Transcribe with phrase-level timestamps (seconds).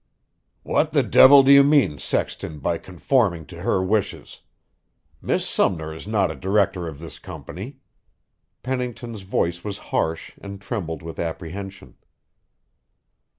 [0.63, 4.41] "What the devil do you mean, Sexton, by conforming to her wishes?
[5.21, 7.77] Miss Sumner is not a director of this company."
[8.63, 11.97] Pennington's voice was harsh and trembled with apprehension.